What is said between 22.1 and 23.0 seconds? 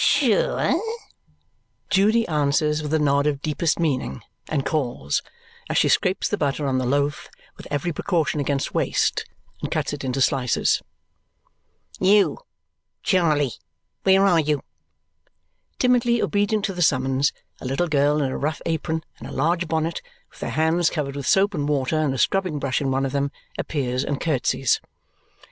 a scrubbing brush in